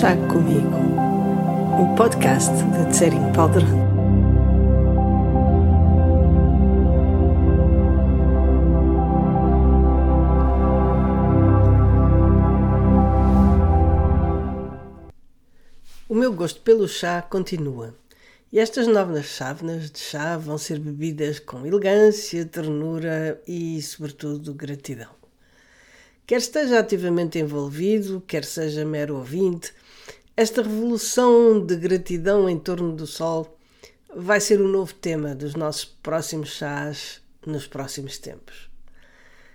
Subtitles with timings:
[0.00, 0.76] Chá Comigo,
[1.82, 3.64] o podcast de Tsering Powder.
[16.08, 17.92] O meu gosto pelo chá continua.
[18.52, 25.17] E estas novas chávenas de chá vão ser bebidas com elegância, ternura e, sobretudo, gratidão.
[26.28, 29.72] Quer esteja ativamente envolvido, quer seja mero ouvinte,
[30.36, 33.58] esta revolução de gratidão em torno do sol
[34.14, 38.68] vai ser o novo tema dos nossos próximos chás nos próximos tempos.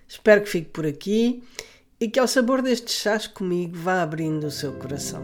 [0.08, 1.44] Espero que fique por aqui
[2.00, 5.22] e que ao sabor destes chás comigo vá abrindo o seu coração.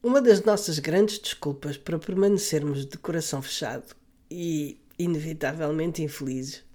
[0.00, 3.96] Uma das nossas grandes desculpas para permanecermos de coração fechado
[4.30, 6.66] e, inevitavelmente, infelizes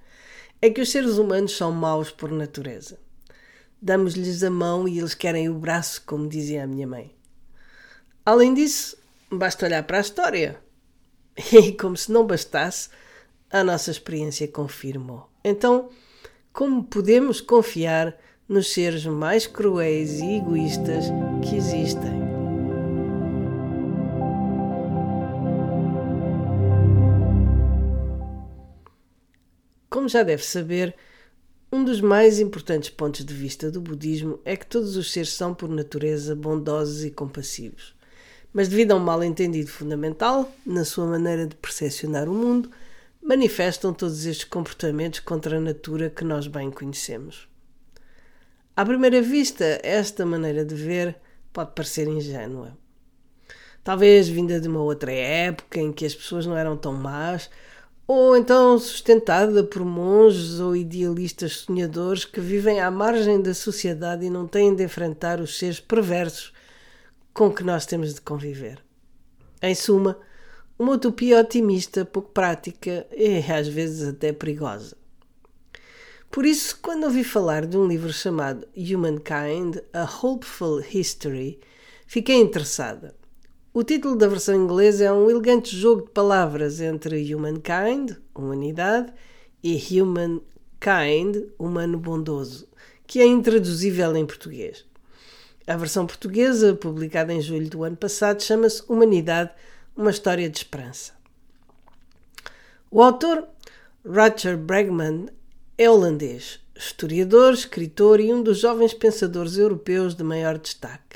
[0.62, 3.00] é que os seres humanos são maus por natureza.
[3.82, 7.12] Damos-lhes a mão e eles querem o braço, como dizia a minha mãe.
[8.24, 8.96] Além disso,
[9.32, 10.62] basta olhar para a história.
[11.54, 12.90] E, como se não bastasse,
[13.50, 15.30] a nossa experiência confirmou.
[15.44, 15.90] Então,
[16.54, 18.16] como podemos confiar
[18.48, 21.06] nos seres mais cruéis e egoístas
[21.42, 22.21] que existem?
[29.92, 30.96] Como já deve saber,
[31.70, 35.54] um dos mais importantes pontos de vista do budismo é que todos os seres são,
[35.54, 37.94] por natureza, bondosos e compassivos.
[38.54, 42.72] Mas, devido a um mal-entendido fundamental na sua maneira de percepcionar o mundo,
[43.22, 47.50] manifestam todos estes comportamentos contra a natura que nós bem conhecemos.
[48.74, 51.18] À primeira vista, esta maneira de ver
[51.52, 52.78] pode parecer ingênua.
[53.84, 57.50] Talvez vinda de uma outra época em que as pessoas não eram tão más
[58.14, 64.30] ou então sustentada por monges ou idealistas sonhadores que vivem à margem da sociedade e
[64.30, 66.52] não têm de enfrentar os seres perversos
[67.34, 68.84] com que nós temos de conviver.
[69.62, 70.20] Em suma,
[70.78, 74.98] uma utopia otimista, pouco prática e às vezes até perigosa.
[76.30, 81.62] Por isso, quando ouvi falar de um livro chamado Humankind: A Hopeful History,
[82.06, 83.16] fiquei interessada.
[83.74, 89.14] O título da versão inglesa é um elegante jogo de palavras entre humankind, humanidade,
[89.64, 92.68] e humankind, humano bondoso,
[93.08, 94.84] que é intraduzível em português.
[95.66, 99.52] A versão portuguesa, publicada em julho do ano passado, chama-se Humanidade,
[99.96, 101.14] uma história de esperança.
[102.92, 103.48] O autor,
[104.06, 105.30] Roger Bregman,
[105.78, 111.11] é holandês, historiador, escritor e um dos jovens pensadores europeus de maior destaque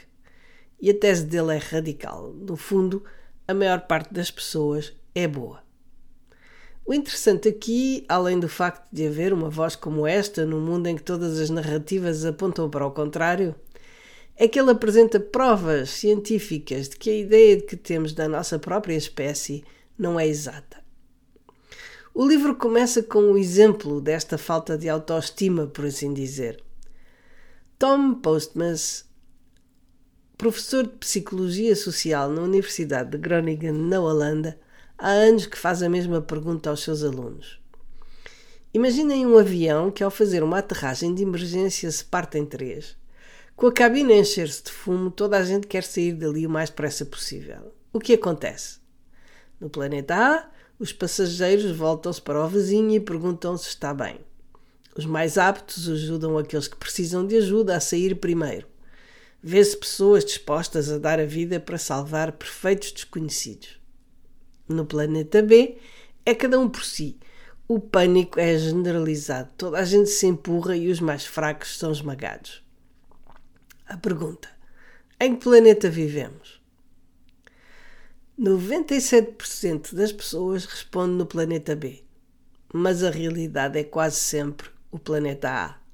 [0.81, 2.33] e a tese dele é radical.
[2.33, 3.03] No fundo,
[3.47, 5.63] a maior parte das pessoas é boa.
[6.85, 10.95] O interessante aqui, além do facto de haver uma voz como esta num mundo em
[10.95, 13.55] que todas as narrativas apontam para o contrário,
[14.35, 18.59] é que ele apresenta provas científicas de que a ideia de que temos da nossa
[18.59, 19.63] própria espécie
[19.97, 20.83] não é exata.
[22.13, 26.61] O livro começa com um exemplo desta falta de autoestima, por assim dizer.
[27.79, 29.05] Tom Postmas
[30.37, 34.59] professor de Psicologia Social na Universidade de Groningen, na Holanda,
[34.97, 37.59] há anos que faz a mesma pergunta aos seus alunos.
[38.73, 42.97] Imaginem um avião que, ao fazer uma aterragem de emergência, se parte em três.
[43.55, 46.69] Com a cabine a encher-se de fumo, toda a gente quer sair dali o mais
[46.69, 47.71] depressa possível.
[47.93, 48.79] O que acontece?
[49.61, 54.19] No planeta A, os passageiros voltam-se para o vizinho e perguntam se está bem.
[54.97, 58.74] Os mais aptos ajudam aqueles que precisam de ajuda a sair primeiro.
[59.47, 63.79] Vê-se pessoas dispostas a dar a vida para salvar perfeitos desconhecidos.
[64.67, 65.77] No planeta B,
[66.25, 67.19] é cada um por si.
[67.67, 72.63] O pânico é generalizado, toda a gente se empurra e os mais fracos são esmagados.
[73.85, 74.49] A pergunta:
[75.19, 76.59] em que planeta vivemos?
[78.39, 82.03] 97% das pessoas respondem no planeta B,
[82.73, 85.84] mas a realidade é quase sempre o planeta A.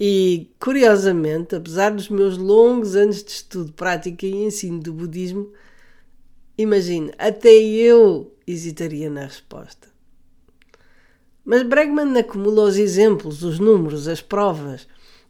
[0.00, 5.52] E, curiosamente, apesar dos meus longos anos de estudo, prática e ensino do budismo,
[6.56, 9.88] imagine, até eu hesitaria na resposta.
[11.44, 14.86] Mas Bregman acumula os exemplos, os números, as provas.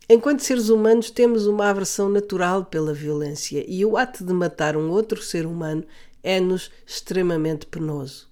[0.08, 4.90] Enquanto seres humanos, temos uma aversão natural pela violência e o ato de matar um
[4.90, 5.84] outro ser humano
[6.22, 8.27] é-nos extremamente penoso.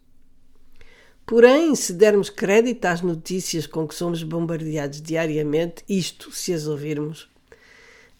[1.27, 7.29] Porém, se dermos crédito às notícias com que somos bombardeados diariamente, isto, se as ouvirmos,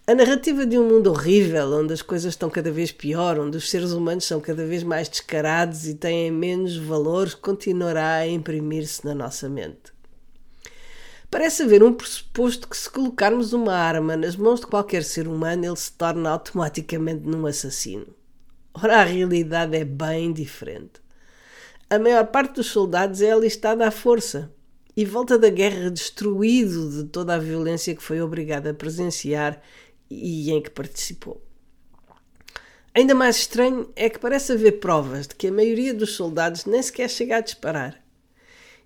[0.09, 3.71] a narrativa de um mundo horrível, onde as coisas estão cada vez pior, onde os
[3.71, 9.15] seres humanos são cada vez mais descarados e têm menos valores, continuará a imprimir-se na
[9.15, 9.95] nossa mente.
[11.31, 15.65] Parece haver um pressuposto que, se colocarmos uma arma nas mãos de qualquer ser humano,
[15.65, 18.09] ele se torna automaticamente num assassino.
[18.75, 21.06] Ora, a realidade é bem diferente.
[21.89, 24.53] A maior parte dos soldados é alistada à força
[24.97, 29.63] e volta da guerra destruído de toda a violência que foi obrigado a presenciar
[30.11, 31.41] e em que participou.
[32.93, 36.83] Ainda mais estranho é que parece haver provas de que a maioria dos soldados nem
[36.83, 38.03] sequer chega a disparar.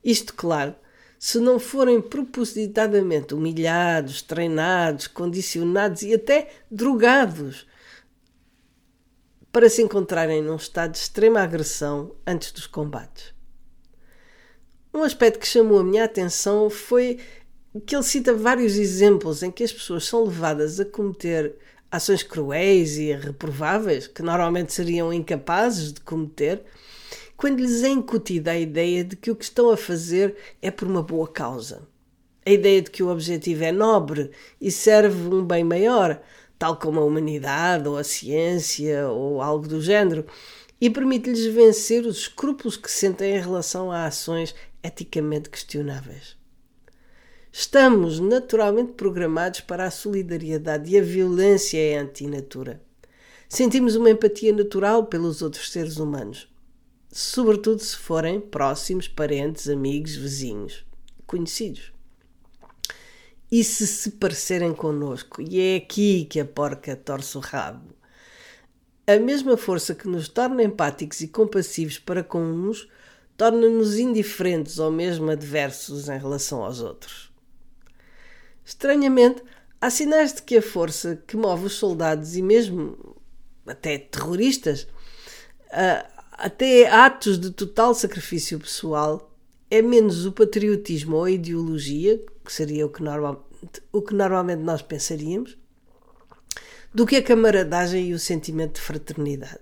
[0.04, 0.74] Isto, claro,
[1.18, 7.66] se não forem propositadamente humilhados, treinados, condicionados e até drogados
[9.52, 13.34] para se encontrarem num estado de extrema agressão antes dos combates.
[14.92, 17.18] Um aspecto que chamou a minha atenção foi
[17.86, 21.54] que ele cita vários exemplos em que as pessoas são levadas a cometer
[21.90, 26.62] ações cruéis e reprováveis, que normalmente seriam incapazes de cometer,
[27.36, 30.86] quando lhes é incutida a ideia de que o que estão a fazer é por
[30.86, 31.88] uma boa causa.
[32.44, 34.30] A ideia de que o objetivo é nobre
[34.60, 36.20] e serve um bem maior,
[36.60, 40.24] tal como a humanidade ou a ciência ou algo do género,
[40.80, 46.36] e permite-lhes vencer os escrúpulos que sentem em relação a ações eticamente questionáveis.
[47.50, 52.80] Estamos naturalmente programados para a solidariedade e a violência é antinatura.
[53.48, 56.48] Sentimos uma empatia natural pelos outros seres humanos
[57.12, 60.84] sobretudo se forem próximos, parentes, amigos, vizinhos,
[61.26, 61.92] conhecidos.
[63.50, 67.94] E se se parecerem connosco, e é aqui que a porca torce o rabo.
[69.06, 72.88] A mesma força que nos torna empáticos e compassivos para com uns
[73.36, 77.32] torna-nos indiferentes ou mesmo adversos em relação aos outros.
[78.64, 79.42] Estranhamente,
[79.80, 83.16] há sinais de que a força que move os soldados e mesmo
[83.66, 84.86] até terroristas
[86.32, 89.29] até atos de total sacrifício pessoal,
[89.70, 93.48] é menos o patriotismo ou a ideologia, que seria o que, normal,
[93.92, 95.56] o que normalmente nós pensaríamos,
[96.92, 99.60] do que a camaradagem e o sentimento de fraternidade.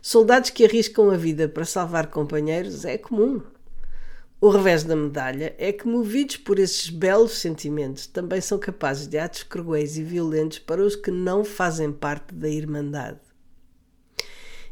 [0.00, 3.42] Soldados que arriscam a vida para salvar companheiros é comum.
[4.40, 9.18] O revés da medalha é que, movidos por esses belos sentimentos, também são capazes de
[9.18, 13.18] atos cruéis e violentos para os que não fazem parte da Irmandade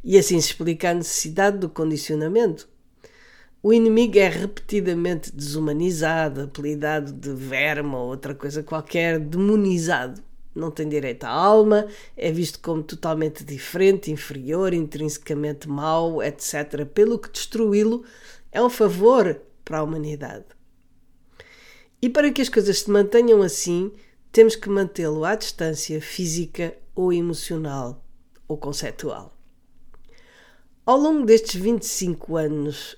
[0.05, 2.69] e assim se explica a necessidade do condicionamento.
[3.65, 10.21] O inimigo é repetidamente desumanizado, apelidado de verme ou outra coisa qualquer, demonizado.
[10.53, 11.87] Não tem direito à alma,
[12.17, 16.85] é visto como totalmente diferente, inferior, intrinsecamente mau, etc.
[16.93, 18.05] Pelo que destruí-lo
[18.51, 20.45] é um favor para a humanidade.
[22.03, 23.93] E para que as coisas se mantenham assim,
[24.33, 28.05] temos que mantê-lo à distância física ou emocional
[28.49, 29.33] ou conceptual.
[30.85, 32.97] Ao longo destes 25 anos,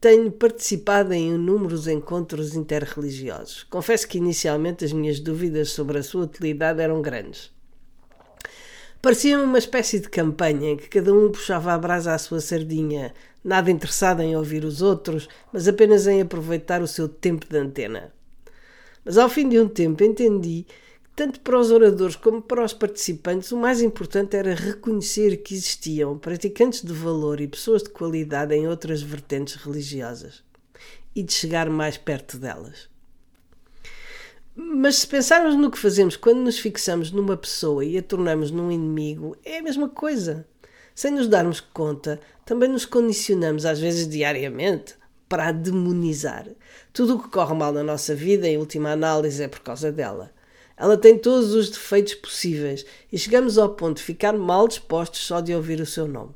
[0.00, 3.64] tenho participado em inúmeros encontros interreligiosos.
[3.64, 7.50] Confesso que inicialmente as minhas dúvidas sobre a sua utilidade eram grandes.
[9.00, 13.14] Parecia uma espécie de campanha em que cada um puxava a brasa à sua sardinha,
[13.44, 18.12] nada interessado em ouvir os outros, mas apenas em aproveitar o seu tempo de antena.
[19.04, 20.66] Mas ao fim de um tempo entendi
[21.16, 26.18] tanto para os oradores como para os participantes, o mais importante era reconhecer que existiam
[26.18, 30.44] praticantes de valor e pessoas de qualidade em outras vertentes religiosas
[31.14, 32.90] e de chegar mais perto delas.
[34.54, 38.70] Mas se pensarmos no que fazemos quando nos fixamos numa pessoa e a tornamos num
[38.70, 40.46] inimigo, é a mesma coisa.
[40.94, 44.94] Sem nos darmos conta, também nos condicionamos, às vezes diariamente,
[45.26, 46.46] para a demonizar.
[46.92, 50.35] Tudo o que corre mal na nossa vida, em última análise, é por causa dela.
[50.76, 55.40] Ela tem todos os defeitos possíveis e chegamos ao ponto de ficar mal dispostos só
[55.40, 56.34] de ouvir o seu nome.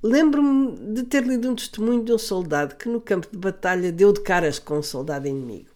[0.00, 4.12] Lembro-me de ter lido um testemunho de um soldado que no campo de batalha deu
[4.12, 5.70] de caras com um soldado inimigo.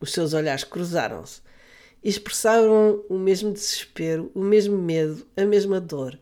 [0.00, 1.40] Os seus olhares cruzaram-se
[2.02, 6.18] e expressaram o mesmo desespero, o mesmo medo, a mesma dor.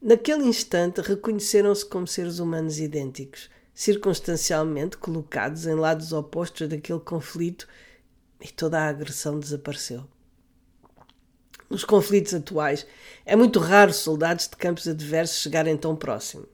[0.00, 7.66] Naquele instante reconheceram-se como seres humanos idênticos, circunstancialmente colocados em lados opostos daquele conflito
[8.40, 10.04] e toda a agressão desapareceu.
[11.68, 12.86] Nos conflitos atuais,
[13.24, 16.46] é muito raro soldados de campos adversos chegarem tão próximo.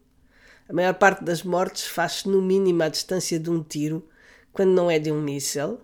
[0.68, 4.08] A maior parte das mortes faz-se no mínimo à distância de um tiro,
[4.52, 5.80] quando não é de um míssel,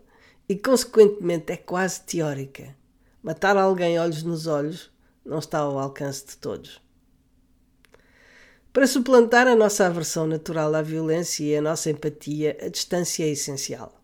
[0.48, 2.74] e consequentemente é quase teórica.
[3.22, 4.90] Matar alguém olhos nos olhos
[5.24, 6.80] não está ao alcance de todos.
[8.72, 13.28] Para suplantar a nossa aversão natural à violência e a nossa empatia, a distância é
[13.28, 13.97] essencial.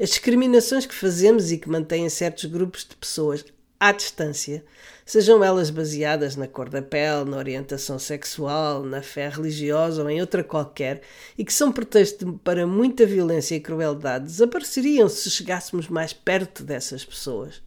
[0.00, 3.44] As discriminações que fazemos e que mantêm certos grupos de pessoas
[3.82, 4.64] à distância,
[5.04, 10.20] sejam elas baseadas na cor da pele, na orientação sexual, na fé religiosa ou em
[10.20, 11.02] outra qualquer,
[11.36, 17.04] e que são pretexto para muita violência e crueldade, desapareceriam se chegássemos mais perto dessas
[17.04, 17.60] pessoas.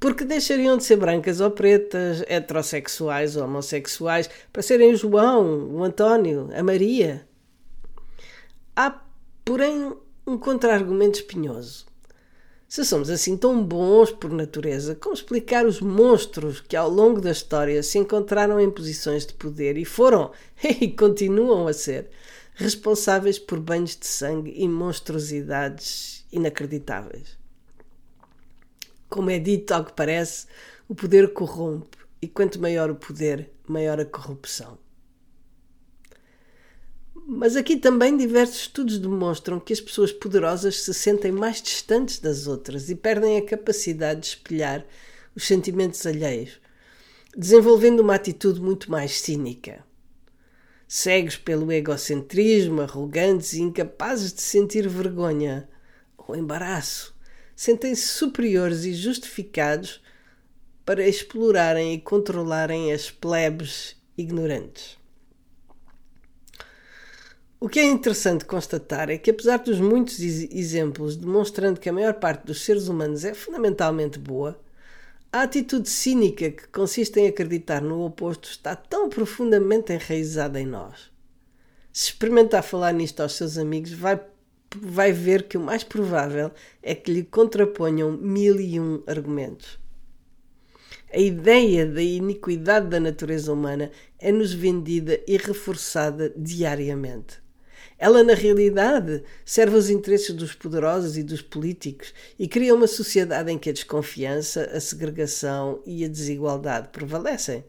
[0.00, 5.84] Porque deixariam de ser brancas ou pretas, heterossexuais ou homossexuais, para serem o João, o
[5.84, 7.24] António, a Maria.
[8.74, 8.98] Há,
[9.44, 9.92] porém,
[10.26, 11.86] um contra-argumento espinhoso.
[12.68, 17.30] Se somos assim tão bons por natureza, como explicar os monstros que ao longo da
[17.30, 20.30] história se encontraram em posições de poder e foram,
[20.80, 22.08] e continuam a ser,
[22.54, 27.36] responsáveis por banhos de sangue e monstruosidades inacreditáveis?
[29.10, 30.46] Como é dito, ao que parece,
[30.88, 34.78] o poder corrompe, e quanto maior o poder, maior a corrupção.
[37.24, 42.48] Mas aqui também diversos estudos demonstram que as pessoas poderosas se sentem mais distantes das
[42.48, 44.84] outras e perdem a capacidade de espelhar
[45.34, 46.60] os sentimentos alheios,
[47.36, 49.84] desenvolvendo uma atitude muito mais cínica.
[50.88, 55.68] Cegos pelo egocentrismo, arrogantes e incapazes de sentir vergonha
[56.18, 57.14] ou embaraço,
[57.54, 60.02] sentem-se superiores e justificados
[60.84, 65.01] para explorarem e controlarem as plebes ignorantes.
[67.62, 72.14] O que é interessante constatar é que, apesar dos muitos exemplos demonstrando que a maior
[72.14, 74.60] parte dos seres humanos é fundamentalmente boa,
[75.32, 81.12] a atitude cínica que consiste em acreditar no oposto está tão profundamente enraizada em nós.
[81.92, 84.20] Se experimentar falar nisto aos seus amigos, vai,
[84.76, 86.50] vai ver que o mais provável
[86.82, 89.78] é que lhe contraponham mil e um argumentos.
[91.14, 97.41] A ideia da iniquidade da natureza humana é-nos vendida e reforçada diariamente.
[98.02, 103.52] Ela, na realidade, serve aos interesses dos poderosos e dos políticos e cria uma sociedade
[103.52, 107.64] em que a desconfiança, a segregação e a desigualdade prevalecem.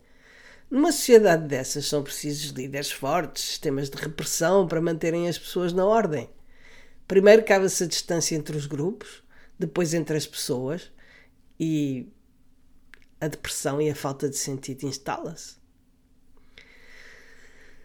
[0.71, 5.85] Numa sociedade dessas são precisos líderes fortes, sistemas de repressão para manterem as pessoas na
[5.85, 6.27] ordem.
[7.07, 9.21] Primeiro cava-se a distância entre os grupos,
[9.59, 10.91] depois entre as pessoas
[11.59, 12.07] e
[13.21, 15.62] a depressão e a falta de sentido instala-se.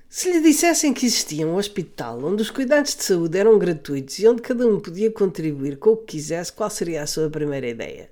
[0.09, 4.27] Se lhe dissessem que existia um hospital onde os cuidados de saúde eram gratuitos e
[4.27, 8.11] onde cada um podia contribuir com o que quisesse, qual seria a sua primeira ideia?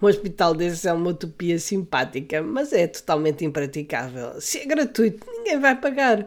[0.00, 4.40] um hospital desses é uma utopia simpática, mas é totalmente impraticável.
[4.40, 6.26] Se é gratuito, ninguém vai pagar.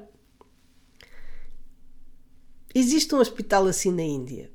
[2.74, 4.52] Existe um hospital assim na Índia.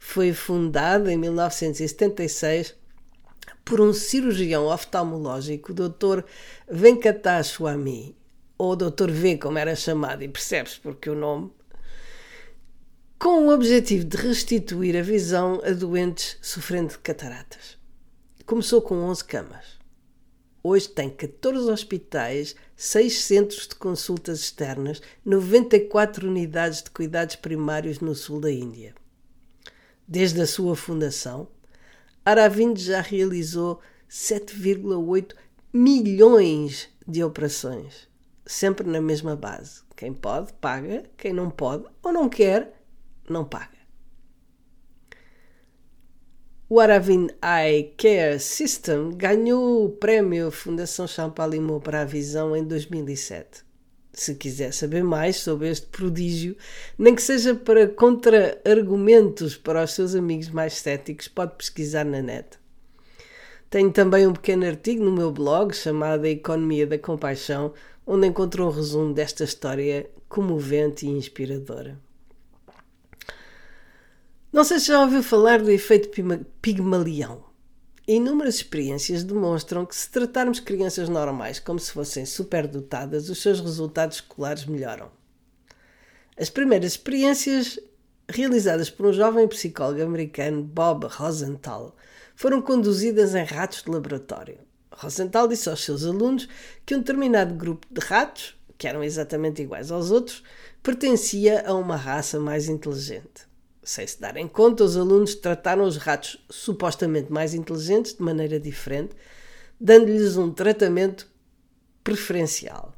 [0.00, 2.74] Foi fundado em 1976
[3.64, 6.24] por um cirurgião oftalmológico, o Dr.
[6.68, 8.16] Venkatashwamy,
[8.58, 9.10] ou Dr.
[9.10, 11.52] V, como era chamado, e percebes porque o nome,
[13.18, 17.78] com o objetivo de restituir a visão a doentes sofrendo de cataratas.
[18.44, 19.76] Começou com 11 camas.
[20.62, 28.14] Hoje tem 14 hospitais, 6 centros de consultas externas, 94 unidades de cuidados primários no
[28.14, 28.94] sul da Índia.
[30.06, 31.48] Desde a sua fundação,
[32.24, 35.34] Aravind já realizou 7,8
[35.72, 38.08] milhões de operações
[38.46, 39.82] sempre na mesma base.
[39.96, 41.02] Quem pode, paga.
[41.16, 42.80] Quem não pode ou não quer,
[43.28, 43.76] não paga.
[46.68, 53.64] O Aravind Eye Care System ganhou o prémio Fundação Champalimau para a Visão em 2007.
[54.12, 56.56] Se quiser saber mais sobre este prodígio,
[56.98, 62.58] nem que seja para contra-argumentos para os seus amigos mais céticos, pode pesquisar na net.
[63.70, 67.74] Tenho também um pequeno artigo no meu blog chamado A Economia da Compaixão,
[68.06, 71.98] onde encontrou um resumo desta história comovente e inspiradora.
[74.52, 76.08] Não sei se já ouviu falar do efeito
[76.62, 77.44] Pigmalião.
[78.08, 84.18] Inúmeras experiências demonstram que se tratarmos crianças normais como se fossem superdotadas, os seus resultados
[84.18, 85.10] escolares melhoram.
[86.38, 87.80] As primeiras experiências,
[88.28, 91.96] realizadas por um jovem psicólogo americano, Bob Rosenthal,
[92.36, 94.58] foram conduzidas em ratos de laboratório.
[94.96, 96.48] Rosenthal disse aos seus alunos
[96.84, 100.42] que um determinado grupo de ratos, que eram exatamente iguais aos outros,
[100.82, 103.46] pertencia a uma raça mais inteligente.
[103.82, 109.14] Sem se darem conta, os alunos trataram os ratos supostamente mais inteligentes de maneira diferente,
[109.78, 111.28] dando-lhes um tratamento
[112.02, 112.94] preferencial.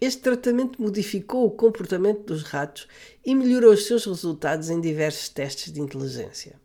[0.00, 2.88] Este tratamento modificou o comportamento dos ratos
[3.24, 6.58] e melhorou os seus resultados em diversos testes de inteligência.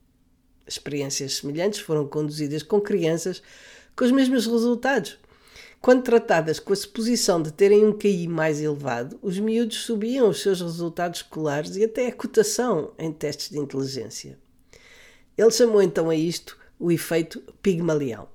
[0.66, 3.44] Experiências semelhantes foram conduzidas com crianças
[3.96, 5.18] com os mesmos resultados.
[5.82, 10.42] Quando tratadas com a suposição de terem um QI mais elevado, os miúdos subiam os
[10.42, 14.40] seus resultados escolares e até a cotação em testes de inteligência.
[15.38, 18.28] Ele chamou então a isto o efeito Pigmalião.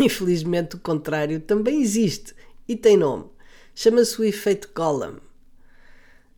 [0.00, 2.34] Infelizmente, o contrário também existe
[2.66, 3.26] e tem nome.
[3.74, 5.18] Chama-se o efeito Gollum.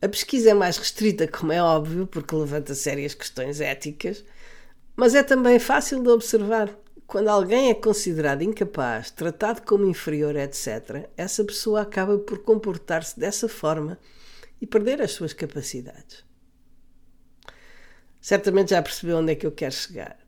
[0.03, 4.25] A pesquisa é mais restrita, como é óbvio, porque levanta sérias questões éticas,
[4.95, 6.77] mas é também fácil de observar.
[7.07, 13.49] Quando alguém é considerado incapaz, tratado como inferior, etc., essa pessoa acaba por comportar-se dessa
[13.49, 13.97] forma
[14.61, 16.25] e perder as suas capacidades.
[18.21, 20.19] Certamente já percebeu onde é que eu quero chegar.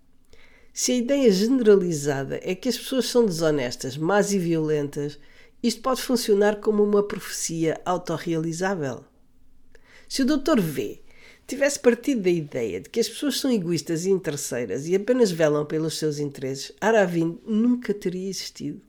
[0.72, 5.18] Se a ideia generalizada é que as pessoas são desonestas, más e violentas,
[5.60, 9.04] isto pode funcionar como uma profecia autorrealizável.
[10.08, 10.60] Se o Dr.
[10.60, 11.02] V
[11.48, 15.64] tivesse partido da ideia de que as pessoas são egoístas e interesseiras e apenas velam
[15.64, 18.82] pelos seus interesses, Aravind nunca teria existido.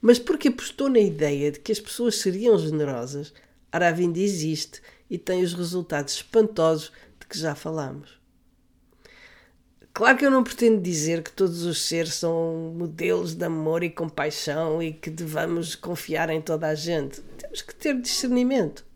[0.00, 3.34] Mas porque apostou na ideia de que as pessoas seriam generosas,
[3.70, 4.80] Aravind existe
[5.10, 6.90] e tem os resultados espantosos
[7.20, 8.18] de que já falamos.
[9.92, 13.90] Claro que eu não pretendo dizer que todos os seres são modelos de amor e
[13.90, 17.20] compaixão e que devamos confiar em toda a gente.
[17.36, 18.86] Temos que ter discernimento.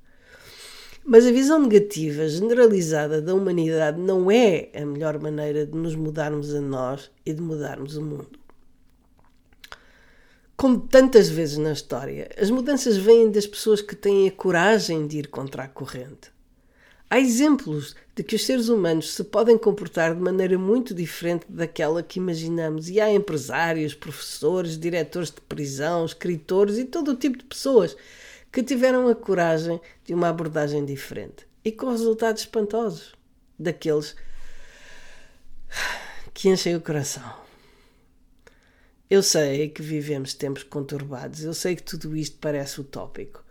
[1.09, 6.53] Mas a visão negativa, generalizada da humanidade não é a melhor maneira de nos mudarmos
[6.53, 8.37] a nós e de mudarmos o mundo.
[10.57, 15.19] Como tantas vezes na história, as mudanças vêm das pessoas que têm a coragem de
[15.19, 16.33] ir contra a corrente.
[17.09, 22.03] Há exemplos de que os seres humanos se podem comportar de maneira muito diferente daquela
[22.03, 27.45] que imaginamos, e há empresários, professores, diretores de prisão, escritores e todo o tipo de
[27.45, 27.97] pessoas
[28.57, 33.15] que tiveram a coragem de uma abordagem diferente e com resultados espantosos
[33.59, 34.17] daqueles
[36.33, 37.35] que enchem o coração.
[39.11, 43.45] Eu sei que vivemos tempos conturbados, eu sei que tudo isto parece utópico.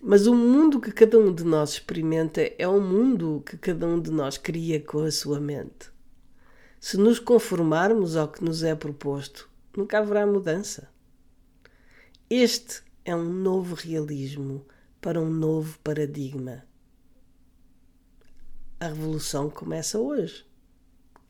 [0.00, 4.00] Mas o mundo que cada um de nós experimenta é um mundo que cada um
[4.00, 5.90] de nós cria com a sua mente.
[6.80, 9.46] Se nos conformarmos ao que nos é proposto,
[9.76, 10.88] nunca haverá mudança.
[12.30, 14.66] Este é um novo realismo
[15.00, 16.64] para um novo paradigma.
[18.80, 20.44] A revolução começa hoje,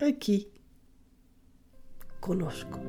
[0.01, 0.51] aqui,
[2.19, 2.81] conosco.